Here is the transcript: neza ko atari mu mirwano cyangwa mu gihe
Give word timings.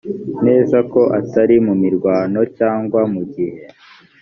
neza 0.45 0.77
ko 0.91 1.01
atari 1.19 1.55
mu 1.65 1.73
mirwano 1.83 2.41
cyangwa 2.57 3.01
mu 3.13 3.21
gihe 3.33 3.57